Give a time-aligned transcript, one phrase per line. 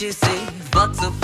[0.00, 1.19] you see, but to